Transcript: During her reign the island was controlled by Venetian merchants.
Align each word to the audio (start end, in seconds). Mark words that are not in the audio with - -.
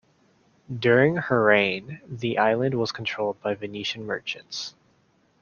During 0.79 1.15
her 1.17 1.43
reign 1.43 2.01
the 2.07 2.39
island 2.39 2.73
was 2.73 2.91
controlled 2.91 3.39
by 3.43 3.53
Venetian 3.53 4.03
merchants. 4.03 4.73